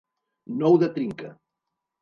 Nou 0.63 0.79
de 0.85 0.89
trinca. 0.97 1.31